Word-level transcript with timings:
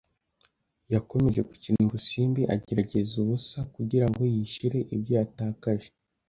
Yakomeje 0.93 1.41
gukina 1.49 1.77
urusimbi, 1.87 2.41
agerageza 2.55 3.13
ubusa 3.23 3.59
kugira 3.75 4.05
ngo 4.09 4.21
yishyure 4.33 4.79
ibyo 4.95 5.13
yatakaje. 5.19 5.89